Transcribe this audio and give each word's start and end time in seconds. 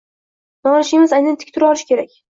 Nolish 0.67 0.93
emas, 1.01 1.13
aynan 1.19 1.37
tik 1.45 1.53
tura 1.59 1.69
olish 1.73 1.85
kerak. 1.93 2.17